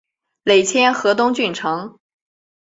[0.41, 1.99] 累迁河东郡丞。